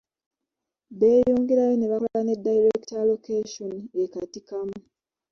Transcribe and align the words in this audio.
Beeyongerayo 0.97 1.75
ne 1.77 1.87
bakola 1.91 2.19
ne 2.23 2.35
‘Direct 2.45 2.89
Allocation' 3.01 3.77
e 4.01 4.03
Katikamu. 4.13 4.77